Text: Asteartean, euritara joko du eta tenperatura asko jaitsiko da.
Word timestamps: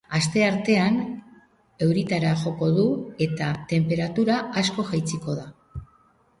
Asteartean, 0.17 0.95
euritara 1.89 2.33
joko 2.45 2.71
du 2.79 2.87
eta 3.29 3.53
tenperatura 3.75 4.41
asko 4.65 4.91
jaitsiko 4.93 5.41
da. 5.45 5.49